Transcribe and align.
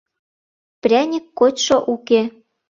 Пряник 0.81 1.25
кочшо 1.39 1.77
уке. 1.93 2.21